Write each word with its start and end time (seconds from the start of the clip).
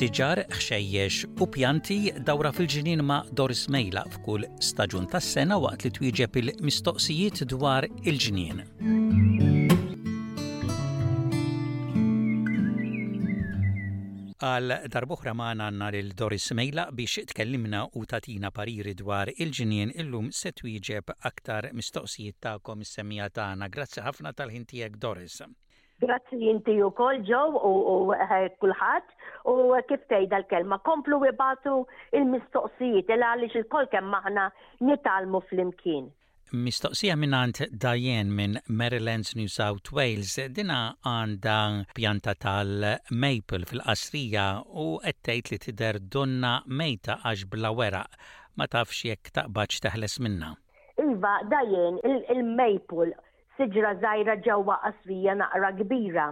siġar, 0.00 0.38
xejjex 0.64 1.16
u 1.44 1.46
pjanti 1.52 1.96
dawra 2.24 2.48
fil-ġinin 2.56 3.02
ma' 3.04 3.18
Doris 3.36 3.66
Mejla 3.68 4.06
f'kull 4.14 4.46
staġun 4.64 5.04
tas-sena 5.12 5.58
waqt 5.60 5.84
li 5.84 5.90
twieġeb 5.96 6.38
il-mistoqsijiet 6.40 7.42
dwar 7.52 7.84
il 8.08 8.16
ġinin 8.24 8.62
Għal 14.40 14.72
darbuħra 14.94 15.34
ma' 15.36 15.50
għanna 15.52 15.90
l-Doris 16.00 16.48
Mejla 16.56 16.86
biex 16.96 17.26
tkellimna 17.34 17.82
u 18.00 18.06
tatina 18.08 18.48
pariri 18.50 18.96
dwar 19.02 19.28
il-ġinien 19.36 19.92
illum 20.00 20.32
se 20.42 20.54
twieġeb 20.62 21.12
aktar 21.28 21.74
mistoqsijiet 21.76 22.40
ta' 22.40 22.56
komissemija 22.64 23.28
ta' 23.28 23.50
għana. 23.52 23.68
Grazzi 23.68 24.00
ħafna 24.06 24.32
tal-ħintijek 24.32 24.96
Doris. 24.96 25.42
Grazzi 26.00 26.36
jinti 26.46 26.74
u 26.82 26.88
kol 26.96 27.18
ġow 27.30 27.58
u 27.60 28.12
eh, 28.16 28.48
kullħat 28.62 29.10
u 29.52 29.76
kif 29.90 30.04
tejda 30.12 30.38
l-kelma. 30.42 30.78
Komplu 30.88 31.18
ibatu 31.28 31.74
il-mistoqsijiet 32.20 33.12
il-għalix 33.16 33.58
il-kol 33.60 33.90
kem 33.92 34.08
maħna 34.14 34.46
nitalmu 34.88 35.42
fl-imkien. 35.50 36.08
Mistoqsija 36.66 37.14
minnant 37.20 37.60
Dajen 37.84 38.32
minn 38.40 38.56
Maryland's 38.80 39.36
New 39.38 39.46
South 39.56 39.92
Wales 39.98 40.32
dina 40.56 40.78
għanda 41.06 41.58
pjanta 41.94 42.34
tal-maple 42.46 43.68
fil-qasrija 43.70 44.46
u 44.80 44.88
għettejt 45.04 45.52
li 45.52 45.60
tider 45.68 46.00
donna 46.16 46.56
mejta 46.80 47.20
għax 47.22 47.44
bla 47.52 47.70
weraq 47.78 48.18
ma 48.58 48.66
tafx 48.72 49.04
jekk 49.12 49.34
taqbaċ 49.38 49.84
taħles 49.86 50.18
minna. 50.26 50.54
Iva, 51.04 51.36
Dajen, 51.52 52.00
il-maple 52.32 53.12
siġra 53.60 53.90
żgħira 54.02 54.34
ġawwa 54.44 54.76
qasrija 54.82 55.34
naqra 55.38 55.68
kbira. 55.80 56.26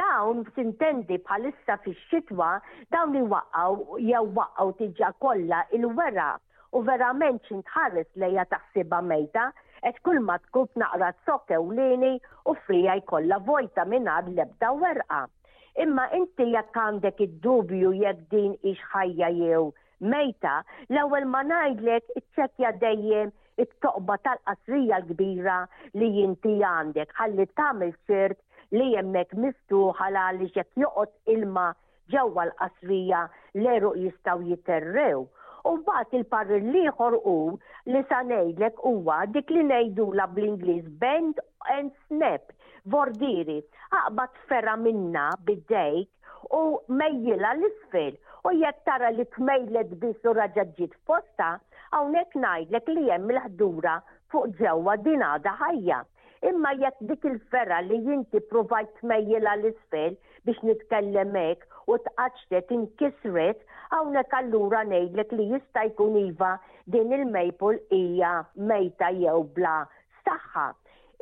Dawn 0.00 0.44
sintendi 0.56 1.18
bħalissa 1.26 1.76
fix-xitwa 1.84 2.48
dawn 2.94 3.12
li 3.16 3.22
waqqaw 3.32 3.76
jew 4.06 4.22
waqqaw 4.38 4.72
tiġa 4.78 5.10
kollha 5.20 5.60
il-wera 5.76 6.28
u 6.78 6.82
verament 6.86 7.42
xintħares 7.50 8.08
lejja 8.22 8.44
taħsiba 8.54 9.02
mejta 9.10 9.50
qed 9.82 10.00
kull 10.06 10.22
ma 10.24 10.38
tkub 10.46 10.72
naqra 10.80 11.12
t 11.26 11.58
u 11.58 11.68
lini 11.76 12.14
u 12.48 12.56
frija 12.64 12.96
jkolla 13.02 13.40
vojta 13.44 13.84
mingħajr 13.84 14.32
l-ebda 14.32 14.72
werqa. 14.80 15.20
Imma 15.84 16.06
inti 16.16 16.48
jekk 16.54 16.80
għandek 16.86 17.20
id-dubju 17.28 17.92
jekk 18.00 18.24
din 18.32 18.56
ix 18.72 18.80
ħajja 18.94 19.28
jew 19.36 19.68
mejta, 20.00 20.62
l-ewwel 20.88 21.28
ma 21.28 21.42
ngħidlek 21.44 22.16
iċċekkja 22.16 22.70
dejjem 22.80 23.30
it-toqba 23.58 24.16
tal-qasrija 24.24 24.98
l-kbira 25.02 25.56
li 26.00 26.08
jinti 26.18 26.52
għandek 26.68 27.14
ħalli 27.20 27.46
tagħmel 27.60 27.92
ċert 28.10 28.38
li 28.78 28.84
jemmek 28.94 29.34
miftuħa 29.44 30.08
la 30.16 30.26
li 30.36 30.48
ġek 30.56 30.78
joqot 30.84 31.34
ilma 31.34 31.64
ġewwa 32.14 32.44
l-qasrija 32.48 33.24
l-eruq 33.62 33.98
jistaw 34.04 34.42
jiterrew. 34.50 35.24
U 35.70 35.74
bat 35.86 36.14
il-parri 36.16 36.60
liħor 36.72 37.16
u 37.30 37.34
li 37.92 38.00
sanejdlek 38.12 38.78
huwa 38.88 39.18
dik 39.34 39.50
li 39.52 39.64
nejdu 39.70 40.06
la 40.20 40.24
bl-Inglis 40.30 40.86
bend 41.02 41.42
and 41.74 41.90
snap 42.06 42.54
vordiri 42.94 43.58
għabat 43.98 44.40
ferra 44.50 44.78
minna 44.84 45.26
bid-dejk 45.50 46.08
u 46.58 46.62
mejjila 47.02 47.50
l-isfel 47.58 48.14
u 48.48 48.54
jekk 48.62 48.80
tara 48.88 49.10
li 49.18 49.26
tmejlet 49.36 49.92
bisu 50.06 50.32
raġaġġit 50.40 50.96
fosta 51.06 51.50
Hawnhekk 51.94 52.34
ngħidlek 52.42 52.88
li 52.96 53.04
hemm 53.12 53.30
il-ħdura 53.34 53.94
fuq 54.32 54.52
ġewwa 54.60 54.92
dinada 55.06 55.54
ħajja. 55.60 55.96
Imma 56.50 56.70
jekk 56.80 57.00
dik 57.12 57.24
il-ferra 57.30 57.78
li 57.86 57.96
jinti 58.04 58.38
provajt 58.52 59.00
mejjela 59.12 59.54
l-isfel 59.58 60.14
biex 60.46 60.62
nitkellem 60.68 61.34
hekk 61.40 61.90
u 61.90 61.96
tqaċtet 62.06 62.70
inkisret, 62.76 63.66
hawnhekk 63.96 64.36
allura 64.38 64.84
ngħidlek 64.92 65.34
li 65.40 65.48
jista' 65.54 65.84
jkun 65.90 66.14
iva 66.22 66.52
din 66.96 67.10
il-mejpol 67.18 67.82
hija 67.98 68.30
mejta 68.70 69.10
jew 69.24 69.34
bla 69.58 69.74
saħħa. 70.28 70.68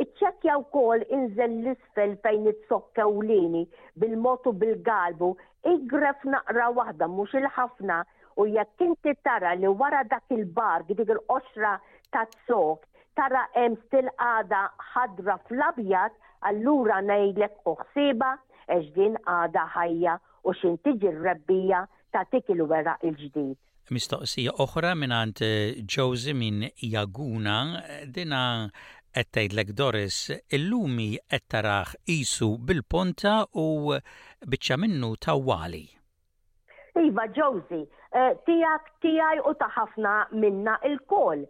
Iċċekkja 0.04 0.58
wkoll 0.66 1.08
inżel 1.20 1.56
l-isfel 1.62 2.12
fejn 2.26 2.52
it-sokkewlini 2.52 3.64
bil-motu 4.04 4.52
bil-galbu 4.60 5.32
igref 5.74 6.28
naqra 6.36 6.68
waħda 6.82 7.08
mhux 7.16 7.40
il-ħafna 7.42 8.02
U 8.38 8.44
jekk 8.46 8.80
inti 8.86 9.12
tara 9.26 9.50
li 9.58 9.66
wara 9.80 10.02
dak 10.10 10.26
il-bar, 10.30 10.84
dik 10.86 11.00
il-qoxra 11.10 11.72
ta' 12.14 12.26
tsok, 12.36 12.84
tara 13.18 13.42
hemm 13.56 13.74
stil 13.86 14.06
għada 14.22 14.60
ħadra 14.92 15.34
fl-abjad, 15.48 16.12
allura 16.46 17.00
ngħidlek 17.02 17.56
uħsiba 17.72 18.28
għex 18.70 18.92
din 18.98 19.16
għada 19.36 19.64
ħajja 19.74 20.14
u 20.46 20.54
xin 20.60 20.76
tiġi 20.86 21.10
r-rebbija 21.16 21.80
ta' 22.14 22.22
tikil 22.30 22.62
wera 22.70 22.94
il-ġdid. 23.08 23.56
Mistoqsija 23.90 24.54
oħra 24.62 24.94
minn 25.00 25.16
għand 25.18 25.42
eh, 25.42 25.82
Josie 25.82 26.36
minn 26.36 26.62
Jaguna, 26.76 27.58
dina 28.06 28.40
għettajdlek 29.18 29.74
Doris, 29.74 30.28
illumi 30.54 31.10
għettaraħ 31.26 31.96
isu 32.20 32.52
bil-ponta 32.68 33.40
u 33.58 33.96
bieċa 34.46 34.76
minnu 34.78 35.16
tawali. 35.16 35.86
Iva, 37.00 37.24
Josie, 37.32 37.86
Eh, 38.14 38.34
tijak, 38.48 38.86
tijaj 39.04 39.36
u 39.44 39.52
taħafna 39.62 40.12
minna 40.42 40.76
il-kol. 40.90 41.42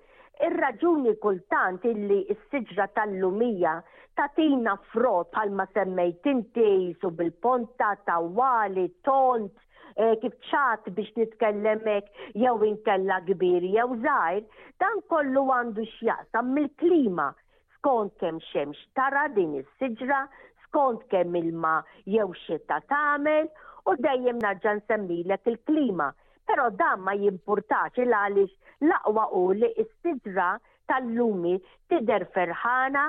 Ir-raġuni 0.46 1.12
kultant 1.22 1.84
illi 1.90 2.16
s-sġra 2.34 2.86
tal-lumija 2.96 3.74
tatina 4.20 4.74
frot 4.90 5.30
palma 5.36 5.66
semmejt 5.70 6.26
inti 6.32 6.70
su 7.00 7.10
bil-ponta, 7.20 7.92
tawali, 8.10 8.88
tont, 9.08 9.54
eh, 10.02 10.16
kif 10.22 10.34
ċat 10.50 10.90
biex 10.98 11.14
nitkellemek 11.20 12.10
jew 12.44 12.56
inkella 12.72 13.20
kbir 13.30 13.62
jew 13.76 13.88
zaħir, 14.06 14.44
dan 14.82 14.96
kollu 15.14 15.42
għandu 15.58 15.86
x'jaqsam 15.94 16.46
mill-klima 16.58 17.28
skont 17.76 18.18
kemm 18.18 18.40
xemx 18.50 18.76
tara 18.98 19.28
din 19.38 19.54
is-siġra, 19.62 20.24
skont 20.66 21.06
kemm 21.14 21.34
ilma 21.42 21.76
jew 22.04 22.30
xita 22.44 22.80
tagħmel 22.94 23.46
u 23.88 23.90
dejjem 24.08 24.38
naġġa 24.48 24.78
semmilek 24.88 25.42
il-klima. 25.54 26.08
il 26.10 26.10
klima 26.10 26.14
Pero 26.48 26.70
dan 26.80 27.02
ma 27.04 27.12
jimpurtax 27.12 28.00
il 28.00 28.14
għaliex 28.16 28.88
laqwa 28.88 29.26
u 29.36 29.42
li 29.60 29.68
istidra 29.82 30.46
tal-lumi 30.88 31.52
tider 31.92 32.24
ferħana 32.36 33.02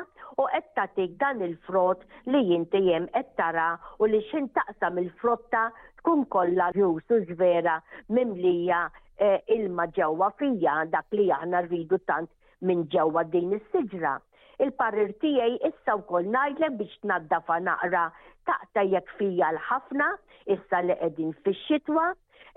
u 0.43 0.47
qed 0.55 0.67
tagħtik 0.79 1.13
dan 1.21 1.39
il-frott 1.47 2.03
li 2.33 2.41
jinti 2.49 2.81
jem 2.89 3.07
qed 3.15 3.29
tara 3.39 3.69
u 4.03 4.09
li 4.11 4.19
xin 4.33 4.51
taqsam 4.59 4.99
il-frotta 5.05 5.63
tkun 6.01 6.25
kollha 6.35 6.67
u 6.89 6.91
ġvera 7.31 7.77
mimlija 8.19 8.81
eh, 9.17 9.39
ilma 9.55 9.87
ġewwa 10.01 10.29
fija 10.41 10.75
dak 10.97 11.07
li 11.21 11.31
aħna 11.39 11.63
rridu 11.69 12.03
tant 12.11 12.33
minn 12.67 12.83
ġewwa 12.95 13.23
din 13.35 13.55
is-siġra 13.59 14.17
il 14.63 14.71
parrir 14.79 15.13
tiegħi 15.23 15.59
issa 15.69 15.93
wkoll 16.01 16.27
najle 16.35 16.69
biex 16.79 16.97
tnaddafa 17.03 17.57
naqra 17.65 18.01
taqta 18.49 18.83
jek 18.91 19.11
fija 19.19 19.47
l-ħafna, 19.55 20.07
issa 20.55 20.81
li 20.83 20.95
qegħdin 20.99 21.31
fix-xitwa, 21.45 22.07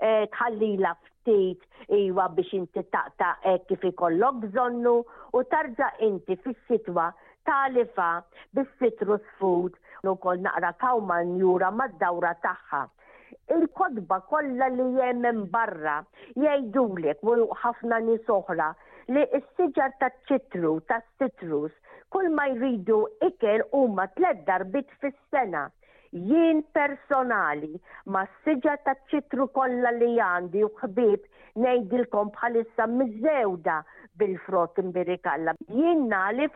e, 0.05 0.27
tħallila 0.35 0.91
ftit 1.05 1.93
iwa 1.99 2.25
biex 2.39 2.57
inti 2.59 2.83
taqta 2.95 3.31
e, 3.47 3.55
kif 3.69 3.85
ikollok 3.93 4.41
bżonnu 4.47 4.95
u 5.39 5.45
tarġa 5.53 5.93
inti 6.09 6.37
fi 6.43 6.55
xitwa 6.67 7.07
talifa 7.47 8.09
bis-sitru 8.55 9.17
food 9.39 9.79
u 10.03 10.15
kol 10.23 10.43
naqra 10.43 10.73
kawman 10.83 11.37
jura 11.39 11.71
mad-dawra 11.71 12.35
tagħha 12.43 12.83
il-kodba 13.57 14.19
kollha 14.29 14.67
li 14.75 14.85
jemmen 14.99 15.45
barra 15.55 16.01
jgħidulek 16.35 17.23
u 17.31 17.37
ħafna 17.63 18.03
nisohra 18.09 18.73
li 19.11 19.23
s-siġar 19.39 19.95
ta' 19.99 20.11
ċitru, 20.29 20.75
ta' 20.87 20.99
citrus 21.19 21.73
kull 22.13 22.29
ma 22.39 22.43
jridu 22.57 22.97
ikel 23.27 23.61
huma 23.75 24.05
tlet 24.17 24.45
darbit 24.49 24.89
fis-sena. 25.03 25.63
Jien 26.29 26.59
personali 26.77 27.71
ma 28.15 28.21
s-sġa 28.29 28.75
ta' 28.87 28.93
ċitru 29.11 29.47
kollha 29.57 29.91
li 29.95 30.09
għandi 30.25 30.61
u 30.67 30.69
xbib 30.81 31.23
ngħidilkom 31.63 32.29
bħalissa 32.35 32.85
miżewda 32.97 33.79
bil-frott 34.21 34.81
imbirikalla. 34.83 35.57
Jien 35.79 36.05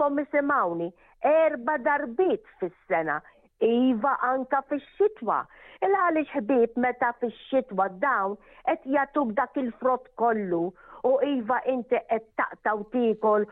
fu 0.01 0.09
isimawni 0.25 0.91
erba 1.33 1.79
darbit 1.89 2.43
fis-sena. 2.61 3.17
Iva 3.65 4.11
anka 4.31 4.59
fix-xitwa. 4.69 5.39
Il 5.85 5.93
għalix 6.03 6.29
ħbib 6.37 6.77
meta 6.83 7.09
fix-xitwa 7.23 7.89
dawn 8.03 8.37
qed 8.69 8.85
jagħtuk 8.93 9.33
dak 9.39 9.57
il-frott 9.63 10.11
kollu 10.21 10.65
u 11.09 11.11
iva 11.29 11.57
inti 11.73 11.97
qed 12.09 12.25
taqta 12.39 12.73
u 12.79 12.83
tikol 12.93 13.45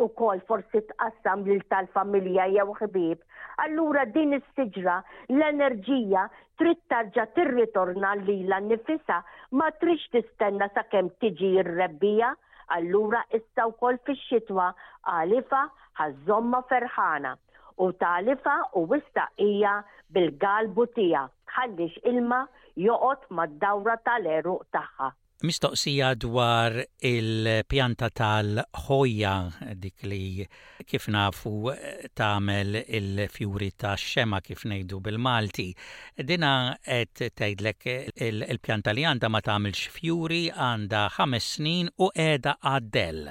u 0.00 0.06
kol 0.20 0.40
forsi 0.48 0.80
tqassam 0.88 1.42
lil 1.48 1.60
tal-familja 1.72 2.46
jew 2.56 2.74
ħbib. 2.80 3.20
Allura 3.64 4.04
din 4.16 4.34
is-siġra 4.38 4.96
l-enerġija 5.36 6.24
trid 6.62 6.80
tarġa' 6.94 7.26
tirritorna 7.38 8.14
lila 8.26 8.58
nnifisha 8.64 9.20
ma 9.60 9.68
trix 9.84 10.08
tistenna 10.16 10.68
sakemm 10.74 11.12
tiġi 11.20 11.52
r-rebbija. 11.64 12.32
Allura 12.78 13.22
issa 13.40 13.68
wkoll 13.74 14.00
fix-xitwa 14.08 14.66
għalifa 15.14 15.62
ħażomma 16.00 16.64
ferħana 16.72 17.36
u 17.86 17.90
talifa 18.02 18.56
u 18.78 18.84
wista 18.94 19.28
hija 19.44 19.76
bil-galbu 20.16 20.88
tiegħek 20.98 21.56
ħallix 21.58 22.04
ilma 22.12 22.44
joqgħod 22.88 23.24
mad-dawra 23.42 23.96
tal-eruq 24.10 24.68
tagħha. 24.76 25.10
Mistoqsija 25.46 26.08
dwar 26.22 26.74
il-pjanta 27.10 28.08
tal-ħoja 28.20 29.32
dik 29.84 30.04
li 30.10 30.46
kif 30.90 31.06
nafu 31.14 31.52
eh, 31.72 32.10
tagħmel 32.20 32.76
il-fjuri 32.84 33.70
ta' 33.80 33.94
xema 34.02 34.42
kif 34.44 34.66
ngħidu 34.68 35.00
bil-Malti. 35.06 35.66
Dina 36.32 36.52
qed 36.84 37.26
tgħidlek 37.32 37.90
il-pjanta 38.28 38.92
li 38.92 39.08
għandha 39.14 39.32
ma 39.32 39.40
tagħmilx 39.48 39.94
fjuri 39.96 40.42
għandha 40.52 41.06
ħames 41.16 41.52
snin 41.56 41.94
u 41.96 42.12
qiegħda 42.12 42.58
għaddel. 42.74 43.24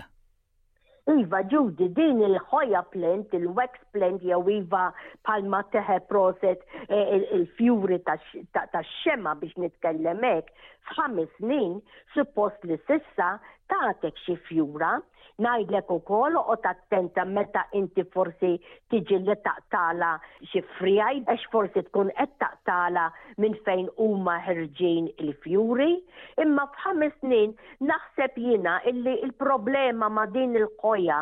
Iva 1.18 1.42
ġudi 1.52 1.88
din 1.98 2.20
il-ħoja 2.26 2.82
plant, 2.96 3.32
il-wax 3.38 3.80
plant 3.96 4.24
jew 4.28 4.42
iva 4.56 4.82
palma 5.30 5.62
teħe 5.76 5.98
proset 6.12 6.66
e, 6.98 7.02
il-fjuri 7.20 7.98
ta' 8.10 8.82
xema 8.92 9.34
biex 9.42 9.58
nitkellem 9.64 10.22
hekk 10.30 10.68
f'ħames 10.92 11.32
snin 11.40 11.80
suppost 12.16 12.68
li 12.72 12.78
sissa 12.90 13.32
tatek 13.72 14.18
xi 14.26 14.34
fjura, 14.48 14.92
najdlek 15.46 15.92
u 15.94 15.98
kol 16.10 16.36
u 16.40 16.56
tattenta 16.64 17.24
meta 17.36 17.62
inti 17.80 18.04
forsi 18.14 18.50
tiġi 18.92 19.20
li 19.28 19.36
taqtala 19.46 20.10
xi 20.52 20.64
frijaj, 20.78 21.20
għax 21.30 21.46
forsi 21.54 21.84
tkun 21.90 22.10
qed 22.18 22.34
taqtala 22.44 23.06
minn 23.44 23.56
fejn 23.68 23.88
huma 24.04 24.36
ħerġin 24.48 25.08
il-fjuri. 25.26 25.92
Imma 26.46 26.66
f'ħames 26.76 27.16
snin 27.22 27.54
naħseb 27.92 28.42
jina 28.48 28.76
illi 28.94 29.14
il-problema 29.28 30.10
ma 30.18 30.26
din 30.36 30.58
il-qoja 30.64 31.22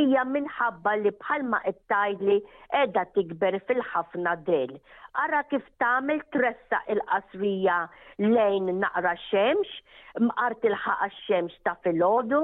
hija 0.00 0.26
minħabba 0.34 0.96
li 1.04 1.14
bħalma 1.22 1.62
qed 1.68 1.80
tajdli 1.94 2.38
qiegħda 2.74 3.06
tikber 3.18 3.60
fil-ħafna 3.70 4.36
del 4.50 4.76
ara 5.22 5.40
kif 5.50 5.62
tagħmel 5.80 6.20
tressa 6.34 6.78
il-qasrija 6.92 7.74
lejn 8.24 8.70
naqra 8.80 9.12
xemx, 9.28 9.70
mqart 10.26 10.66
il-ħaqa 10.70 11.08
xemx 11.20 11.58
ta' 11.66 11.74
filgħodu 11.84 12.40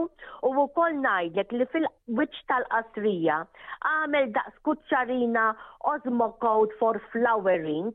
u 0.49 0.53
wkoll 0.65 0.97
ngħidlek 1.05 1.55
li 1.59 1.67
fil-wiċċ 1.75 2.47
tal-qasrija 2.53 3.41
għamel 3.91 4.31
daqs 4.39 4.63
kuċċarina 4.69 5.47
Ozmo 5.95 6.31
Code 6.45 6.75
for 6.83 7.01
Flowering 7.13 7.91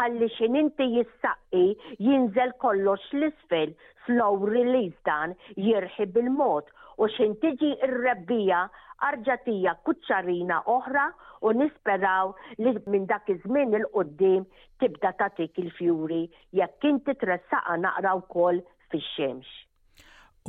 ħalli 0.00 0.30
xininti 0.38 0.86
jissaqi 0.98 1.64
jinżel 2.06 2.54
kollox 2.62 3.10
l-isfel 3.18 3.74
slow 4.06 4.38
release 4.50 4.96
dan 5.10 5.34
jirħi 5.58 6.06
bil-mod 6.14 6.70
u 7.00 7.08
xintiġi 7.16 7.74
ir-rebbija 7.84 8.66
arġatija 9.06 9.72
kuċċarina 9.86 10.60
oħra 10.68 11.04
u 11.48 11.52
nisperaw 11.56 12.34
li 12.62 12.72
minn 12.92 13.06
dak 13.08 13.30
iż-żmien 13.32 13.72
il-qoddim 13.78 14.44
tibda 14.82 15.12
tagħtik 15.22 15.58
il-fjuri 15.64 16.22
jekk 16.60 16.86
inti 16.90 17.14
tressaqa 17.22 17.78
naqra 17.84 18.12
wkoll 18.20 18.60
fix-xemx. 18.92 19.46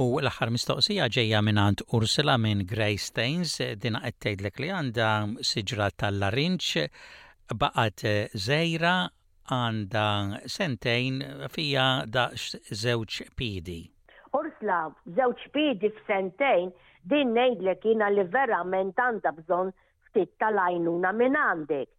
U 0.02 0.20
l-aħħar 0.22 0.52
mistoqsija 0.56 1.08
ġejja 1.16 1.42
minn 1.46 1.60
għand 1.62 1.86
Ursula 1.96 2.38
minn 2.42 2.66
Grey 2.68 2.98
Stains 3.00 3.58
din 3.84 3.98
qed 4.04 4.20
tgħidlek 4.26 4.62
li 4.64 4.70
għandha 4.76 5.10
siġra 5.52 5.90
tal-larinċ 6.04 6.86
baqgħet 7.62 8.06
żejra 8.48 8.94
għandha 9.52 10.06
sentejn 10.54 11.24
fija 11.52 11.88
daqs 12.14 12.54
żewġ 12.84 13.18
pidi. 13.36 13.82
Ursla, 14.38 14.86
żewġ 15.18 15.46
pidi 15.52 15.90
f'sentejn 15.98 16.72
Din 17.10 17.32
ngħidlek 17.36 17.80
jiena 17.86 18.08
li 18.14 18.24
verament 18.34 19.00
għandha 19.04 19.32
bżonn 19.38 19.72
ftit 20.10 20.32
tal-għajnuna 20.42 21.12
minn 21.20 21.38
għandek. 21.44 21.90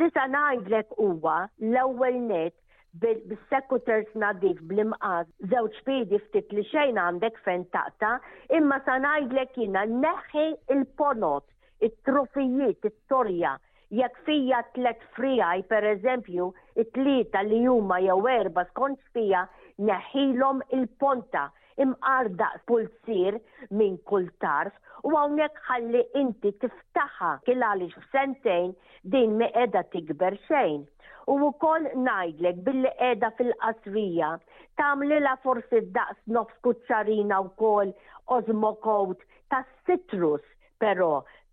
Li 0.00 0.08
sa 0.14 0.26
ngħidlek 0.30 0.92
huwa 1.06 1.38
l-ewwel 1.68 2.18
net 2.28 2.54
bis-sekuters 3.02 4.12
nadif 4.22 4.60
bl-imqas 4.70 5.26
żewġ 5.54 5.80
pidi 5.88 6.20
ftit 6.28 6.54
li 6.54 6.62
xejn 6.70 7.00
għandek 7.06 7.40
fejn 7.46 7.64
taqta, 7.74 8.12
imma 8.60 8.78
sa 8.86 8.96
ngħidlek 9.02 9.58
jiena 9.62 9.82
neħi 9.96 10.46
il-ponot, 10.76 11.46
it-trofijiet, 11.88 12.86
it-torja, 12.92 13.56
jekk 13.98 14.24
fija 14.28 14.60
tlet 14.76 15.02
frijaj, 15.16 15.64
per 15.72 15.84
eżempju, 15.96 16.52
it-tlieta 16.84 17.42
li 17.50 17.64
huma 17.66 17.98
jew 18.04 18.22
erba 18.36 18.64
skont 18.70 19.02
fija 19.16 19.42
neħilhom 19.90 20.62
il-ponta 20.78 21.48
imqarda 21.84 22.48
pulsir 22.70 23.38
minn 23.78 23.96
kull 24.10 24.26
tarf 24.44 25.08
u 25.08 25.12
hawnhekk 25.18 25.60
ħalli 25.68 26.02
inti 26.20 26.52
tiftaħa 26.64 27.30
kien 27.48 27.64
għaliex 27.68 28.04
f'sentejn 28.04 28.72
din 29.16 29.36
mi 29.40 29.48
qiegħda 29.56 29.82
tikber 29.94 30.36
xejn. 30.48 30.82
U 31.32 31.36
wkoll 31.48 31.84
ngħidlek 32.06 32.62
billi 32.68 32.90
qiegħda 33.00 33.32
fil-qasrija 33.40 34.30
la 35.26 35.34
forsi 35.44 35.80
daqs 35.98 36.20
nofs 36.36 36.56
kuċċarina 36.66 37.38
wkoll 37.48 37.92
ożmokowt 38.36 39.20
tas-sitrus 39.52 40.44
però 40.82 41.10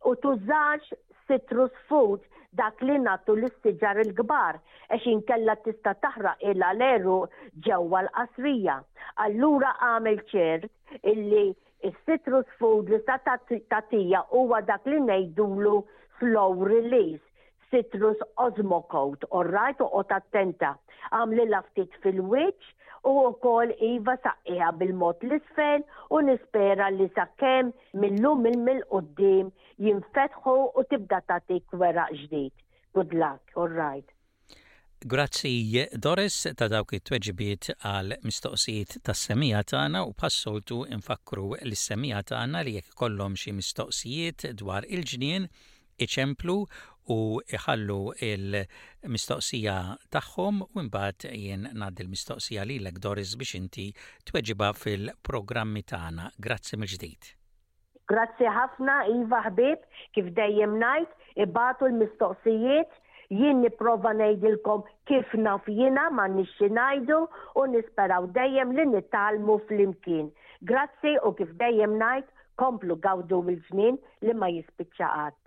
u 0.09 0.11
tużax 0.25 0.93
citrus 1.29 1.73
food 1.89 2.21
dak 2.57 2.79
li 2.87 2.95
natu 3.05 3.33
l-istiġar 3.37 3.99
il-gbar, 4.03 4.57
għax 4.91 5.03
inkella 5.13 5.53
tista 5.67 5.93
taħraq 6.05 6.41
il 6.51 6.63
leru 6.79 7.17
ġewwa 7.67 8.01
l-qasrija. 8.01 8.77
Allura 9.25 9.75
għamil 9.89 10.21
ċert 10.33 11.05
illi 11.13 11.45
il-citrus 11.89 12.57
food 12.59 12.89
li 12.89 12.99
sta 13.03 13.17
tatija 13.69 14.23
huwa 14.33 14.61
dak 14.71 14.85
li 14.91 14.99
nejdulu 15.11 15.77
slow 16.19 16.63
release 16.73 17.25
citrus 17.71 18.17
osmocote, 18.37 19.25
orrajt 19.31 19.79
u 19.81 19.99
attenta. 20.09 20.75
li 21.29 21.49
laftit 21.49 21.91
fil 22.03 22.21
witch 22.31 22.65
u 23.03 23.11
wkoll 23.29 23.71
iva 23.89 24.15
saqqiha 24.23 24.69
bil-mod 24.79 25.23
l-isfel 25.23 25.85
u 26.15 26.19
nispera 26.27 26.89
li 26.97 27.07
sakkem 27.15 27.71
millum 28.01 28.45
il-mil 28.45 28.81
qoddim 28.91 29.47
jinfetħu 29.85 30.55
u 30.77 30.83
tibda 30.91 31.19
tagħtik 31.31 31.71
vera 31.81 32.05
ġdijt. 32.11 32.53
Good 32.93 33.13
luck, 33.15 33.41
all 33.55 33.71
right. 33.79 34.05
Grazzi 35.07 35.87
Doris 35.97 36.41
ta' 36.59 36.67
dawk 36.69 36.91
it-tweġibiet 36.99 37.69
għal 37.87 38.17
mistoqsijiet 38.27 38.97
tas 39.07 39.23
semija 39.31 39.63
tagħna 39.71 40.03
u 40.09 40.13
passoltu 40.19 40.81
infakru 40.91 41.53
l-semija 41.71 42.21
tagħna 42.35 42.61
li 42.67 42.75
jekk 42.79 42.93
kollhom 43.01 43.39
xi 43.39 43.55
mistoqsijiet 43.61 44.49
dwar 44.59 44.83
il-ġnien 44.85 45.47
iċemplu 46.03 46.59
u 47.09 47.41
iħallu 47.55 47.95
il-mistoqsija 48.29 49.75
tagħhom 50.15 50.59
u 50.63 50.83
mbagħad 50.85 51.27
jien 51.33 51.65
ngħaddi 51.73 52.03
l-mistoqsija 52.05 52.65
lilek 52.69 52.99
Doris 53.03 53.33
biex 53.41 53.57
inti 53.59 53.87
tweġiba 54.29 54.69
fil-programmi 54.77 55.83
tagħna. 55.93 56.29
Grazzi 56.37 56.77
mill-ġdid. 56.77 57.33
Grazzi 58.09 58.49
ħafna 58.49 58.99
Iva 59.13 59.41
ħbib 59.49 59.85
kif 60.17 60.31
dejjem 60.37 60.77
ngħid 60.81 61.45
ibatu 61.45 61.89
l-mistoqsijiet 61.89 62.97
jien 63.29 63.59
niprofa 63.63 64.13
ngħidilkom 64.17 64.85
kif 65.09 65.33
naf 65.37 65.65
jiena 65.69 66.07
ma 66.13 66.27
nixxi 66.37 66.69
ngħidu 66.73 67.19
u 67.61 67.65
nisperaw 67.73 68.29
dejjem 68.37 68.75
li 68.79 68.87
nittalmu 68.95 69.59
flimkien. 69.69 70.29
Grazzi 70.69 71.17
u 71.25 71.33
kif 71.37 71.53
dejjem 71.61 71.97
ngħid 72.01 72.29
komplu 72.61 72.97
gawdu 73.05 73.41
mill-żmien 73.49 74.01
li 74.25 74.33
ma 74.35 74.51
jispiċċaqat. 74.57 75.37